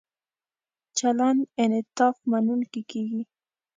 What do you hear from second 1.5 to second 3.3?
انعطاف مننونکی کیږي.